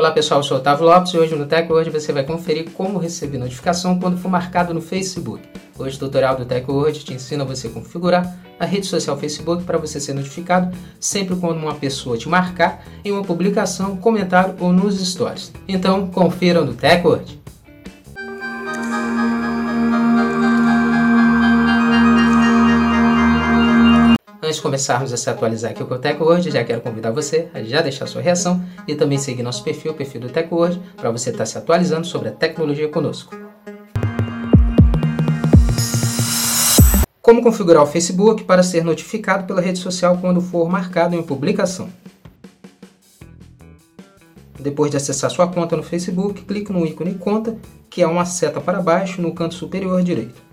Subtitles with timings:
[0.00, 2.70] Olá pessoal, eu sou o Otávio Lopes e hoje no Tech Word você vai conferir
[2.70, 5.46] como receber notificação quando for marcado no Facebook.
[5.78, 9.62] Hoje o tutorial do Tech Word te ensina você a configurar a rede social Facebook
[9.64, 14.72] para você ser notificado sempre quando uma pessoa te marcar em uma publicação, comentário ou
[14.72, 15.52] nos stories.
[15.68, 17.39] Então confira no Tech Word.
[24.50, 27.62] Antes de começarmos a se atualizar aqui com o TechWord, já quero convidar você a
[27.62, 31.30] já deixar sua reação e também seguir nosso perfil, o perfil do TechWord, para você
[31.30, 33.32] estar tá se atualizando sobre a tecnologia conosco.
[37.22, 41.88] Como configurar o Facebook para ser notificado pela rede social quando for marcado em publicação?
[44.58, 47.56] Depois de acessar sua conta no Facebook, clique no ícone Conta,
[47.88, 50.49] que é uma seta para baixo no canto superior direito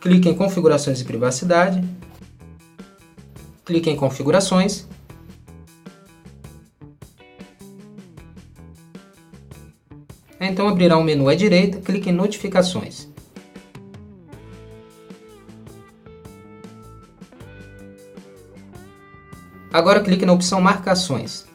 [0.00, 1.86] clique em Configurações e Privacidade,
[3.64, 4.88] clique em Configurações,
[10.40, 13.08] então abrirá um menu à direita, clique em Notificações.
[19.72, 21.49] Agora clique na opção Marcações.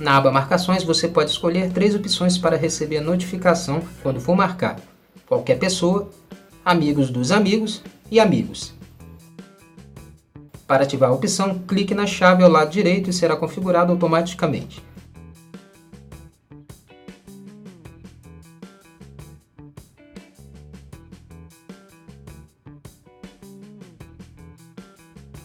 [0.00, 4.80] Na aba Marcações, você pode escolher três opções para receber a notificação quando for marcado:
[5.26, 6.08] qualquer pessoa,
[6.64, 8.72] amigos dos amigos e amigos.
[10.66, 14.82] Para ativar a opção, clique na chave ao lado direito e será configurado automaticamente.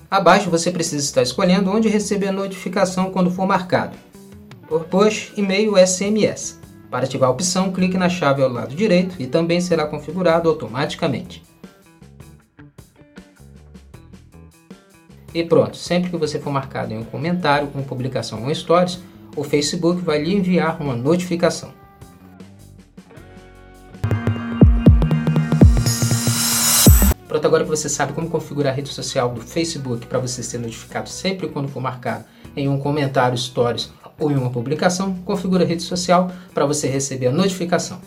[0.09, 3.97] Abaixo você precisa estar escolhendo onde receber a notificação quando for marcado
[4.67, 6.59] por push, e-mail SMS.
[6.89, 11.43] Para ativar a opção, clique na chave ao lado direito e também será configurado automaticamente.
[15.33, 18.99] E pronto, sempre que você for marcado em um comentário, uma publicação ou stories,
[19.35, 21.73] o Facebook vai lhe enviar uma notificação.
[27.27, 30.57] Pronto, agora que você sabe como configurar a rede social do Facebook para você ser
[30.57, 32.23] notificado sempre quando for marcado
[32.55, 37.27] em um comentário, stories ou em uma publicação, configure a rede social para você receber
[37.27, 37.99] a notificação.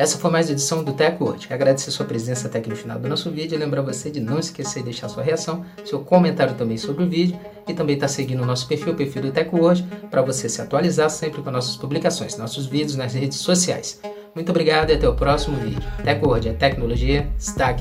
[0.00, 1.46] Essa foi mais uma edição do TechWord.
[1.50, 4.38] Agradecer sua presença até aqui no final do nosso vídeo e lembrar você de não
[4.38, 7.38] esquecer de deixar sua reação, seu comentário também sobre o vídeo
[7.68, 10.62] e também estar tá seguindo o nosso perfil, o perfil do TechWord, para você se
[10.62, 14.00] atualizar sempre com nossas publicações, nossos vídeos nas redes sociais.
[14.34, 15.82] Muito obrigado e até o próximo vídeo.
[16.02, 17.76] TechWord é tecnologia, está.